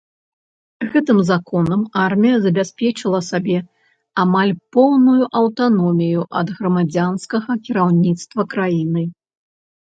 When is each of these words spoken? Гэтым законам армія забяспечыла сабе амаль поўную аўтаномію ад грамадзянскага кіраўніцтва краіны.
Гэтым 0.93 1.17
законам 1.31 1.81
армія 2.05 2.37
забяспечыла 2.45 3.19
сабе 3.27 3.57
амаль 4.23 4.53
поўную 4.77 5.23
аўтаномію 5.41 6.25
ад 6.41 6.47
грамадзянскага 6.57 7.51
кіраўніцтва 7.69 8.41
краіны. 8.57 9.03